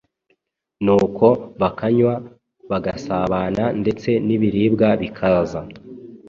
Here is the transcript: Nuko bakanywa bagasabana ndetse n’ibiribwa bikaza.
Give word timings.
Nuko 0.83 1.27
bakanywa 1.61 2.13
bagasabana 2.69 3.63
ndetse 3.81 4.09
n’ibiribwa 4.27 4.87
bikaza. 5.01 5.59